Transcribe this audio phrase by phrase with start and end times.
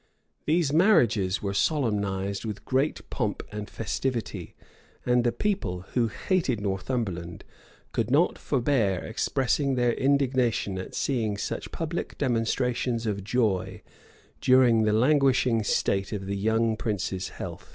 [0.27, 4.55] [*] These marriages were solemnized with great pomp and festivity;
[5.05, 7.43] and the people, who hated Northumberland,
[7.91, 13.83] could not forbear expressing their indignation at seeing such public demonstrations of joy
[14.41, 17.69] during the languishing state of the young prince's health.